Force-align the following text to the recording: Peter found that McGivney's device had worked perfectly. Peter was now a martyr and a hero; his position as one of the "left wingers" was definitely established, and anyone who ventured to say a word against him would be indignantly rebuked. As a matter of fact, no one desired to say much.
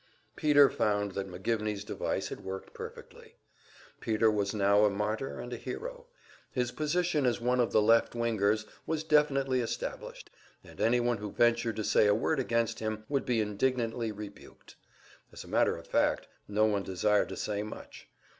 Peter 0.35 0.67
found 0.67 1.11
that 1.11 1.29
McGivney's 1.29 1.83
device 1.83 2.29
had 2.29 2.43
worked 2.43 2.73
perfectly. 2.73 3.35
Peter 3.99 4.31
was 4.31 4.51
now 4.51 4.83
a 4.83 4.89
martyr 4.89 5.39
and 5.39 5.53
a 5.53 5.57
hero; 5.57 6.07
his 6.51 6.71
position 6.71 7.23
as 7.27 7.39
one 7.39 7.59
of 7.59 7.71
the 7.71 7.83
"left 7.83 8.13
wingers" 8.13 8.65
was 8.87 9.03
definitely 9.03 9.59
established, 9.61 10.31
and 10.63 10.81
anyone 10.81 11.17
who 11.17 11.31
ventured 11.31 11.75
to 11.75 11.83
say 11.83 12.07
a 12.07 12.15
word 12.15 12.39
against 12.39 12.79
him 12.79 13.03
would 13.09 13.27
be 13.27 13.41
indignantly 13.41 14.11
rebuked. 14.11 14.75
As 15.31 15.43
a 15.43 15.47
matter 15.47 15.77
of 15.77 15.85
fact, 15.85 16.27
no 16.47 16.65
one 16.65 16.81
desired 16.81 17.29
to 17.29 17.37
say 17.37 17.61
much. 17.61 18.07